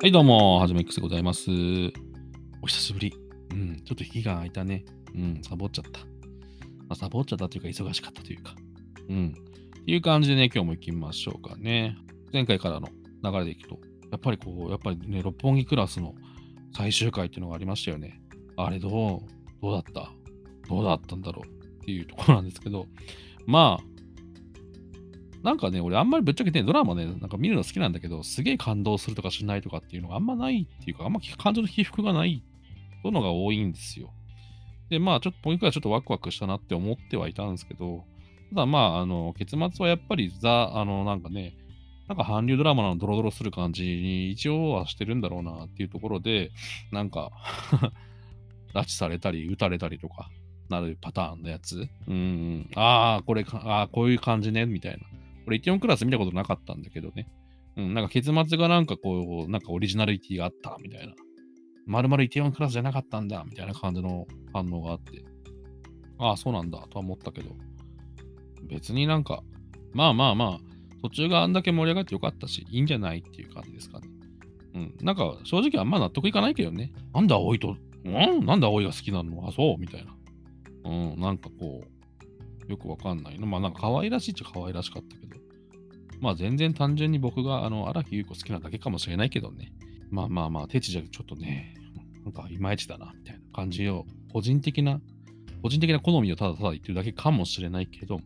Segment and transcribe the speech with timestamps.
[0.00, 1.50] はい、どうも、はじめ X でございます。
[2.62, 3.12] お久しぶり。
[3.50, 4.84] うん、ちょっと息が空いたね。
[5.12, 5.98] うん、サボっちゃった。
[6.02, 6.06] ま
[6.90, 8.54] あ、サボっちゃったというか、忙しかったというか。
[9.08, 9.34] うん。
[9.80, 11.96] っていう感じでね、今日も行きましょうかね。
[12.32, 12.90] 前回からの
[13.24, 13.80] 流れでいくと、
[14.12, 16.14] やっぱりこう、やっぱりね、六本木クラスの
[16.76, 18.20] 最終回っていうのがありましたよね。
[18.56, 18.92] あれどう、
[19.60, 20.12] どうだった？
[20.68, 21.48] どうだったんだろう？
[21.48, 22.86] っていうところなんですけど、
[23.46, 23.84] まあ、
[25.42, 32.42] なんかね、俺あんまりぶっちゃけね、ドラマね、なんか見るの好きなんだけど、すげえ感動するとかしないとかっていうのがあんまないっていうか、あんま感情の起伏がない
[33.02, 34.12] とのが多いんですよ。
[34.90, 38.04] で、まあ、ちょっと、ポイントはちょっとワクワクしたなって思ってはいたんですけど、
[38.50, 41.54] ただまあ、あの、結末はやっぱりザ、あの、なんかね、
[42.08, 46.50] なんか韓流ドラマのドロドロする感じに一応はしてるんだろうなっていうところで、
[46.90, 47.30] なんか
[48.72, 50.30] 拉致されたり、撃たれたりとか、
[50.70, 51.86] なるパターンのやつ。
[52.06, 55.00] うん、ああ、これか、ああ、こういう感じね、みたいな。
[55.48, 57.26] 俺、イテオンクラス見たことなかったんだけどね。
[57.76, 61.14] うん、なんか結末がなんかこう、なんかオリジナリティがあった、みたいな。
[61.86, 65.24] まるまるイテオンクラスじゃなかったんだ、みたいな感じの反応があって。
[66.18, 67.56] ああ、そうなんだ、とは思ったけど。
[68.64, 69.42] 別になんか、
[69.94, 74.08] まあまあまあ、途中があんだけ盛り上がってよかったし、いいんじゃないっていう感じですかね。
[74.74, 74.94] うん。
[75.00, 76.92] なんか、正直あんま納得いかないけどね。
[77.14, 78.44] なんで葵と、うん？
[78.44, 79.48] なんで葵が好きなの？
[79.48, 79.78] あ、そう？
[79.78, 80.14] みたいな。
[80.84, 81.88] うん、なんかこう、
[82.68, 83.46] よくわかんないの。
[83.46, 85.40] まあなんか可愛らしいっちゃ可愛らしかったけど。
[86.20, 89.72] まあ全然単純に僕があの荒木優子好きなだけかもしれないけどね。
[90.10, 91.74] まあまあまあ、手地じゃちょっとね、
[92.24, 95.00] なんかいまいちだな、みたいな感じを、個人的な、
[95.62, 98.20] 個人的な好みをただただ言ってるだけかもしれないけど、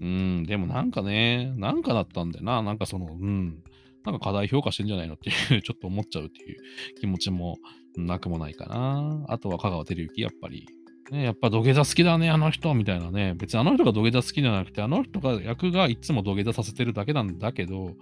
[0.00, 2.62] うん、でもなんかね、なんかだったんだよな。
[2.62, 3.62] なんかその、うん、
[4.04, 6.58] なんか課題評価してんじゃないのっていう、 ちょっと思っちゃうっていう
[7.00, 7.58] 気持ちも
[7.96, 9.24] なくもないかな。
[9.28, 10.66] あとは香川照之、やっぱり。
[11.10, 13.34] ね、やっぱ土下座好きだね、あの人、みたいなね。
[13.34, 17.96] 別にあの人が土下座好きじゃなくて、あの人が役がいつも土下座させてるだけなんだけど、好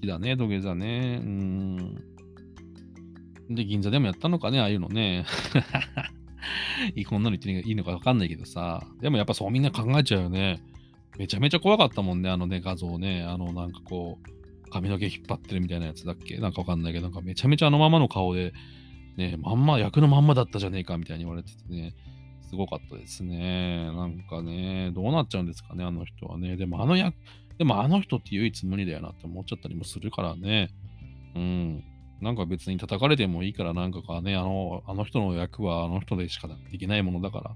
[0.00, 1.20] きだね、土下座ね。
[1.22, 1.94] うん。
[3.50, 5.24] で、銀座でもやったのかね、ああいうのね。
[7.08, 8.86] こんなの言っていいのかわかんないけどさ。
[9.00, 10.62] でもやっぱそうみんな考えちゃうよね。
[11.18, 13.24] めちゃめちゃ怖かったもんね、あのね、画像ね。
[13.24, 16.36] あの、なんかこう、髪の毛引っ張ってるみたいなやつだっけ？
[16.38, 18.52] なんかわかんないけど、なんかめちゃめちゃあのままの顔で、
[19.16, 21.94] ね、まんま、役のまんまだったじゃねえかみたいに言われててね。
[22.48, 23.86] すごかったですね。
[23.92, 26.56] なんかね、どうなっちゃうんですかね、あの人はね。
[26.56, 27.14] でもあの役、
[27.58, 30.70] でもあの人って唯一無二だよなって思っちゃったりもするからね。
[31.34, 31.84] うん。
[32.20, 37.50] なんか別に叩かれてもいいから、なんかかね、あの、あの人の役はあの人でしかできないものだから、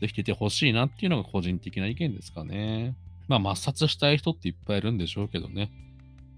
[0.00, 2.94] ぜひ出てほしいなっていうのが個人的な意見ですかね。
[3.26, 5.70] まあ、抹殺したい人っていっぱいいるんでしょうけどね。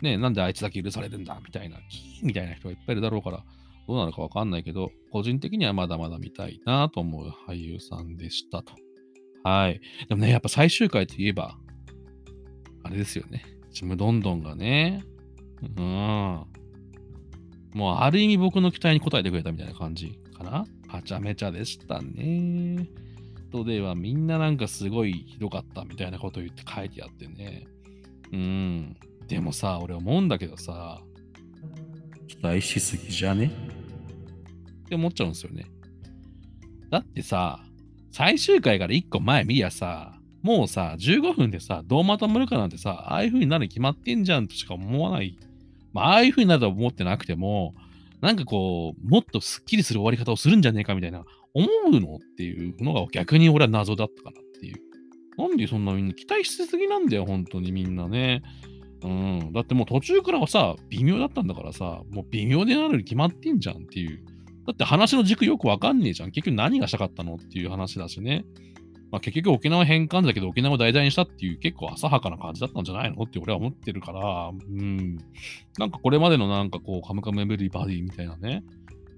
[0.03, 3.45] ねなんであいつだけ許されるんだみたいな、キーみたいな人がいっぱいいるだろうから、
[3.91, 8.73] どうなるかわかんないけど、個人的にはまだまだ見たいなと思う俳優さんでしたと。
[9.43, 9.81] はい。
[10.09, 11.59] でもね、やっぱ最終回といえば、
[12.85, 13.45] あれですよね。
[13.73, 15.03] ちむどんどんがね、
[15.77, 16.45] うん。
[17.75, 20.65] もうある意味僕の期待に応えてくれたみたいな感じかな。
[20.89, 22.89] はちゃめちゃでしたね。
[23.53, 27.67] とではみんななんかすごいひどかったみたいなこと言って書いてあってね。
[28.33, 28.97] うん。
[29.27, 31.03] でもさ、俺思うんだけどさ、
[32.29, 33.51] 期待しすぎじゃね？
[34.91, 35.67] って思っちゃうんですよね。
[36.91, 37.65] だってさ、
[38.11, 45.39] 最終回から1個前見りゃさ、もうさ、15分でさ、どうまとめるかなんてさ、ああいう風になるに決まってんじゃんとしか思わない。
[45.93, 47.75] まあ、ああいう風になるとは思ってなくても、
[48.21, 51.25] なんかこう、もっとスッキリする終わり方をするんじゃねえかみたいな、
[51.55, 54.77] 思うのっていうのが逆に俺は謎だったかなっていう。
[55.39, 58.43] なんでそんなみんな期待しすぎなんだよ、本当にみんなね。
[59.03, 59.53] うん。
[59.53, 64.25] だってもう途中からはさ、微妙だったんだからさ、もう微妙でなるに決まってんじゃんっていう。
[64.71, 66.31] だって話の軸よくわかんねえじゃん。
[66.31, 68.45] 結局何がしたかったのっていう話だしね。
[69.11, 75.19] まあ結局沖縄返還だけど沖縄を題材にしたっていう結構浅はかな感じだったんじゃないのって俺は思ってるから、うん。
[75.77, 78.63] なんかこれまでのなんかこう、カムカムエブリバディみたいなね、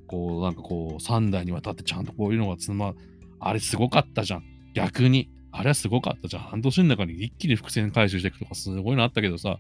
[0.06, 2.94] こうなんかこう、3代にわたってちゃんとこういうのがつま、
[3.40, 4.44] あれすごかったじゃん。
[4.74, 5.28] 逆に。
[5.54, 6.42] あれはすごかったじゃん。
[6.44, 9.58] 半年の中に一気に伏線回収していくとかすごいのあったけどさ、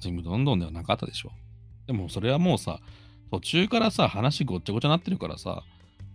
[0.00, 1.32] チームどんどんではなかったでしょ。
[1.86, 2.80] でもそれはもうさ、
[3.30, 5.62] 途中からさ、話ごっちゃごちゃなってるからさ、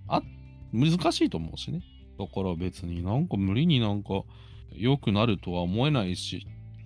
[0.07, 0.21] あ、
[0.71, 1.81] 難しいと思うしね。
[2.17, 4.23] だから別になんか無理になんか
[4.73, 6.45] 良くなるとは思えないし、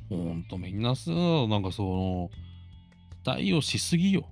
[0.09, 2.29] ほんとみんなさ、なんかその、
[3.23, 4.27] 期待をしすぎよ。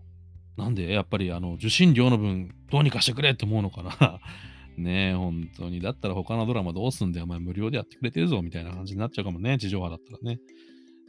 [0.57, 4.19] なんでやっぱりあの受信料の分どうにかしてくれって思うのかな。
[4.77, 5.81] ねえ、本当に。
[5.81, 10.39] だったら他のドラマどうすんだよ、お前無料でやってくれてるぞ、みたいな感じになっちゃうかもね、地上波だったらね。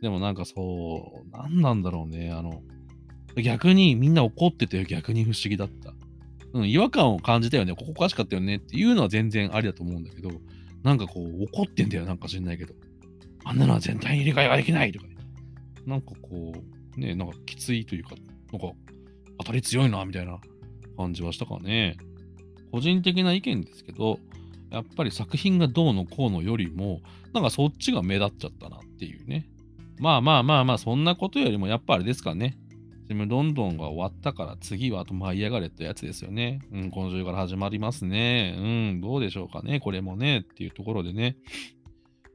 [0.00, 2.62] でもなんかそう、なんなんだろうね、あの、
[3.36, 5.94] 逆にみんな怒ってて逆に不思議だった。
[6.52, 10.30] うん、違和感を感じたよね、ここおかしかったよねっていうのは全然ありだと思うんだけど、
[10.82, 12.74] なんかこう怒ってんだよ、なんか知んないけど。
[13.44, 15.16] あんなのは全体に理解ができないとかね。
[15.86, 16.52] なんかこ
[16.96, 18.14] う、ね、なんかきついというか、
[18.52, 18.72] なんか
[19.38, 20.38] 当たり強いな、みたいな
[20.96, 21.96] 感じはしたかね。
[22.70, 24.18] 個人的な意見ですけど、
[24.70, 27.00] やっぱり作品がどうのこうのよりも、
[27.32, 29.48] なんかそっちが目立っちゃったなっていうね。
[29.98, 32.58] まあまあまあまあ、そんなことよりも、やっぱあれですかね。
[33.08, 36.60] チムどんどんが終わったから、次はあと舞い上がれってやつですよね。
[36.72, 38.54] うん、今週から始まりますね。
[38.56, 38.60] う
[38.96, 41.36] ん、どうでしょうかね、これもね、っていうところでね。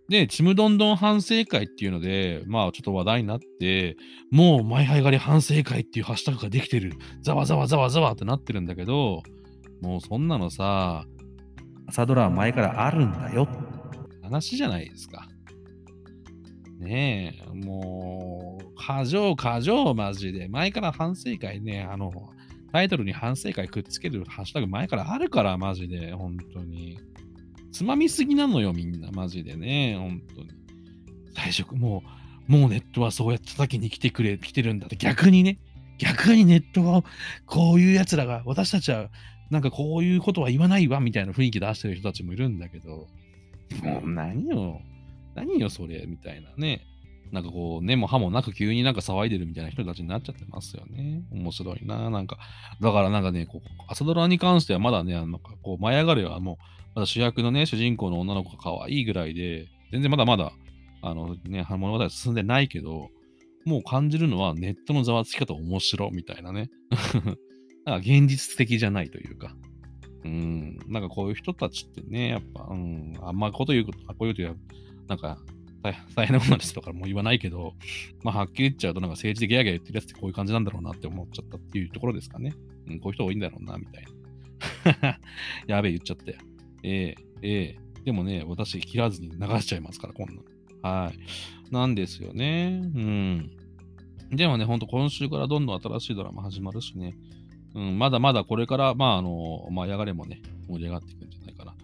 [0.10, 3.98] で、ちむどんどん反省会っていうので、まあちょっと話題になって、
[4.32, 6.94] もう舞い上がり反省会っていうハッシュタグができてる。
[7.22, 9.24] ざわざわざわざわってなってるんだけど、
[9.82, 11.06] もうそんなのさ、
[11.88, 13.48] 朝ドラは前からあるんだよ。
[14.24, 15.27] 話じゃないですか。
[16.78, 20.48] ねえ、もう、過剰過剰マジで。
[20.48, 22.12] 前から反省会ね、あの、
[22.72, 27.00] タイトルに反省会くっつけるハッシュタグ前からあるからマジで、本当に。
[27.72, 30.50] つまみすぎなのよ、みんな、マジでね、本当に。
[31.36, 32.04] 最初、も
[32.48, 35.60] う、もうネットはそうやって叩きに来てくれ、来てるんだって、逆にね、
[35.98, 37.04] 逆にネットは
[37.46, 39.10] こういう奴らが、私たちは
[39.50, 43.08] なんかこういうことは言わないわみたいな雰囲気出してる人たちもいるんだけど、
[43.84, 44.82] もう何よ、
[45.38, 46.86] 何よそれみたいなね。
[47.32, 51.24] なんかこう、根も葉もなく急になんか騒いでるみたいな人たちになっちゃってますよね。
[51.32, 52.10] 面白いな。
[52.10, 52.38] なんか、
[52.82, 56.58] だからなんかね、こう朝ドラに関してはまだね、なんかこう、舞い上がれはもう、
[56.96, 60.54] まだ主役のね、主人公の女の子が可愛いぐらいで、全然まだまだ、
[61.02, 63.10] あのね、物語は進んでないけど、
[63.66, 66.70] もう感じるのはネットのざわつき方面白みたいなね。
[67.86, 69.56] なんか現実的じゃないというか。
[70.24, 74.58] うん、なんかこういう人たちってね、やっぱ、うん、あんまこと言うこと、こういうこと言う
[75.08, 75.38] なんか、
[76.16, 77.74] 大変なことですとかもう言わないけど、
[78.24, 82.54] まあ、はっきり言っちゃうと、なんか政治でギャーギャー言ってるやつってこういう感じなんだろうなって思っちゃったっていうところですかね。
[82.88, 84.04] うん、こういう人多いんだろうな、みたい
[85.02, 85.20] な。
[85.68, 86.38] やべえ、言っちゃったよ。
[86.84, 90.42] ええー、ええー、でもね、私切らずに流しちゃいますから、こんな
[90.82, 91.74] はい。
[91.74, 92.82] なんですよね。
[92.96, 93.52] うん。
[94.32, 97.18] でもね、ほんと今週からどんどん新しいドラマ始まるしね。
[97.76, 101.76] うん、まだまだこれから、まあ、あの、まあ、やがれもね、盛り上がっていくんじゃないかな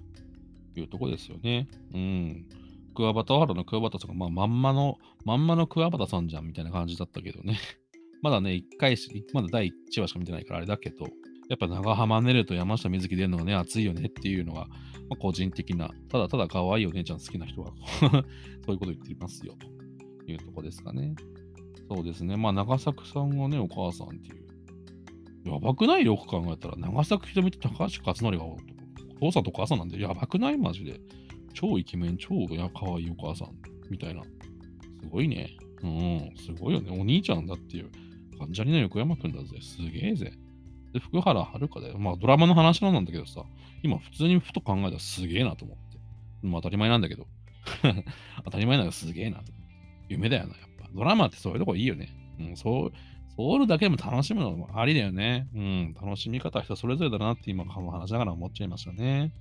[0.74, 1.68] というとこですよね。
[1.94, 2.46] うん。
[2.94, 7.60] クワバタワールドのクワバタさんが、まあ、まんまの、まんまのクワバタさんじゃんみたいな感じだったけどね。
[8.22, 11.06] まだね、一回し、まだ第1話しか見てないからあれだけど、
[11.50, 14.68] やっぱ長浜ねると山下美月出るのがね、熱いよねっていうのが、
[15.10, 19.56] まあ、個人的な、ただただ可愛いお姉ちゃん好きな人は そういうこと言っていますよ、
[20.26, 21.16] というとこですかね。
[21.90, 22.38] そうですね。
[22.38, 24.44] まあ、長作さんがね、お母さんっていう
[25.52, 26.06] やばくない？
[26.06, 28.58] よく考えたら、長崎ひとみと高橋克典がお
[29.20, 30.58] 父さんとお母さんなんで、やばくない？
[30.58, 31.02] マジで。
[31.54, 33.58] 超イケメン、超や可愛いお母さん
[33.90, 34.24] みたいな。
[34.24, 34.30] す
[35.10, 35.50] ごいね。
[35.82, 36.92] うん、すごいよね。
[36.92, 37.92] お兄ちゃんだっていう。
[38.38, 39.60] 関ジャニの横山くんだぜ。
[39.62, 40.34] すげえぜ。
[40.94, 41.98] で、福原遥だよ。
[41.98, 43.44] まあ、ドラマの話なんだけどさ、
[43.84, 45.98] 今普通にふと考えたらすげえなと思って。
[46.42, 47.28] まあ、当たり前なんだけど。
[48.46, 49.42] 当たり前だけどすげえな。
[50.10, 50.90] 夢だよな、やっぱ。
[50.94, 52.10] ドラマってそういうとこいいよね。
[52.40, 52.94] うん、そう、
[53.36, 55.48] ソウルだけでも楽しむのもありだよね。
[55.56, 55.94] うん。
[55.94, 59.34] 楽しみ方は人それぞれだなって今、話しながら思っちゃいましたね。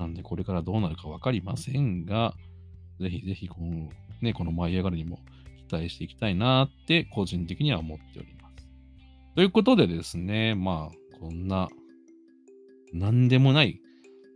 [0.00, 2.34] なんで、これからどうなるかわかりませんが、
[2.98, 3.90] ぜひぜひこの、
[4.22, 5.20] ね、この舞い上がりにも
[5.68, 8.66] 期待していきたいなって、個人的には思っております。
[9.34, 11.68] ということでですね、まあ、こんな、
[12.94, 13.78] なんでもない、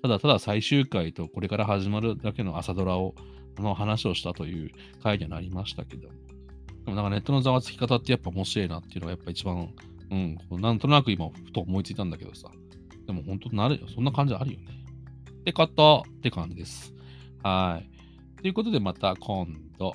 [0.02, 3.14] ただただ最終回とこれから始まるだけの朝ドラを、
[3.56, 4.70] の話をしたという
[5.02, 6.14] 回にはなりましたけども、
[6.84, 9.72] でもなんかネットのざわつき方ってやっぱ面白いなっていうのがやっぱ一番、
[10.10, 10.14] う
[10.56, 12.50] ん、なんとなく今、ふと思いついたんだけどさ。
[13.06, 13.86] でも本当なるよ。
[13.88, 14.83] そんな感じあるよね。
[15.44, 16.94] って方って感じです。
[17.42, 18.40] はい。
[18.40, 19.46] ということでまた今
[19.78, 19.92] 度。